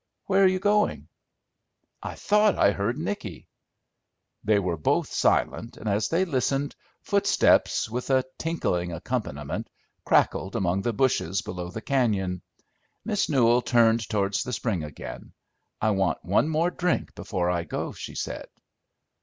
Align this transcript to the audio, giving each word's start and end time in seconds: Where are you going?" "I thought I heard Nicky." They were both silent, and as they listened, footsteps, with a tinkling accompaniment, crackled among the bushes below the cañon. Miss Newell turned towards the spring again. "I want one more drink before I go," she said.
Where 0.25 0.43
are 0.43 0.47
you 0.47 0.57
going?" 0.57 1.09
"I 2.01 2.15
thought 2.15 2.57
I 2.57 2.71
heard 2.71 2.97
Nicky." 2.97 3.45
They 4.43 4.57
were 4.57 4.75
both 4.75 5.11
silent, 5.13 5.77
and 5.77 5.87
as 5.87 6.09
they 6.09 6.25
listened, 6.25 6.75
footsteps, 7.03 7.87
with 7.87 8.09
a 8.09 8.25
tinkling 8.39 8.91
accompaniment, 8.91 9.69
crackled 10.03 10.55
among 10.55 10.81
the 10.81 10.91
bushes 10.91 11.43
below 11.43 11.69
the 11.69 11.83
cañon. 11.83 12.41
Miss 13.05 13.29
Newell 13.29 13.61
turned 13.61 14.09
towards 14.09 14.41
the 14.41 14.53
spring 14.53 14.83
again. 14.83 15.33
"I 15.79 15.91
want 15.91 16.25
one 16.25 16.49
more 16.49 16.71
drink 16.71 17.13
before 17.13 17.51
I 17.51 17.63
go," 17.63 17.91
she 17.93 18.15
said. 18.15 18.47